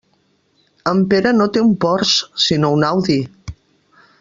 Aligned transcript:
En 0.91 1.01
Pere 1.11 1.33
no 1.41 1.47
té 1.57 1.63
un 1.67 1.75
Porsche 1.85 2.41
sinó 2.47 2.73
un 2.79 2.87
Audi. 2.91 3.19